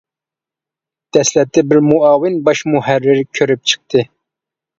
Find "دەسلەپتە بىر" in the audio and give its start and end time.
1.17-1.81